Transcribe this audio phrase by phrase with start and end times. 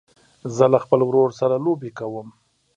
[0.55, 2.27] زه له خپل ورور سره لوبې کوم.